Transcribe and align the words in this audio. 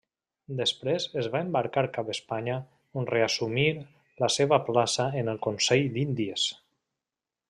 Després 0.59 1.03
es 1.23 1.27
va 1.35 1.41
embarcar 1.45 1.83
cap 1.97 2.09
Espanya 2.13 2.55
on 3.01 3.07
reassumir 3.11 3.67
la 4.25 4.31
seva 4.37 4.59
plaça 4.71 5.07
en 5.23 5.31
el 5.35 5.43
Consell 5.49 5.85
d'Índies. 5.99 6.47